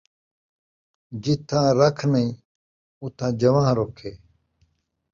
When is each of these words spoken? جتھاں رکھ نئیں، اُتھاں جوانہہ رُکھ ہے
جتھاں 1.23 1.67
رکھ 1.79 2.03
نئیں، 2.11 2.31
اُتھاں 3.03 3.31
جوانہہ 3.39 3.73
رُکھ 3.79 3.99
ہے 4.03 4.13